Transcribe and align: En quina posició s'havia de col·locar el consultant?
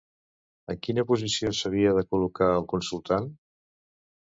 En 0.73 0.79
quina 0.87 1.03
posició 1.11 1.51
s'havia 1.59 1.93
de 1.99 2.05
col·locar 2.15 2.51
el 2.57 2.67
consultant? 2.75 3.31